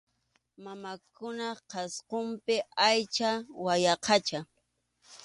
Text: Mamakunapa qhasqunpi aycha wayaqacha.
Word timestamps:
Mamakunapa 0.63 1.61
qhasqunpi 1.71 2.55
aycha 2.87 3.29
wayaqacha. 3.65 4.39